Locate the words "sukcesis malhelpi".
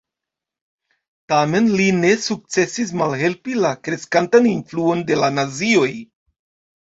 2.27-3.57